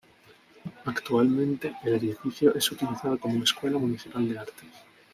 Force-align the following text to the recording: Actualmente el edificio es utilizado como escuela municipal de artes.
Actualmente 0.85 1.75
el 1.83 1.93
edificio 1.93 2.55
es 2.55 2.71
utilizado 2.71 3.19
como 3.19 3.43
escuela 3.43 3.77
municipal 3.77 4.27
de 4.27 4.39
artes. 4.39 4.69